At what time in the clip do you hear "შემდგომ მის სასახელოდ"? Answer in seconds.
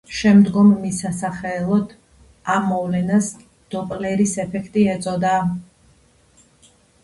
0.19-1.93